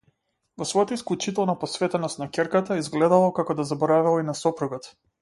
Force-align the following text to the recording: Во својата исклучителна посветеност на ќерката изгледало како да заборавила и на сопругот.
Во 0.61 0.65
својата 0.69 0.95
исклучителна 0.99 1.55
посветеност 1.65 2.21
на 2.23 2.29
ќерката 2.39 2.81
изгледало 2.85 3.31
како 3.41 3.61
да 3.63 3.71
заборавила 3.75 4.25
и 4.27 4.31
на 4.33 4.37
сопругот. 4.45 4.95